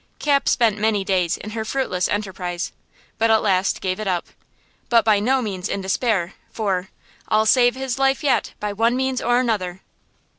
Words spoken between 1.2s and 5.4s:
in her fruitless enterprise, but at last gave it up–but by